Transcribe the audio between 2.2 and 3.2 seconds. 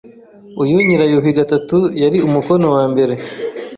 umukono wambere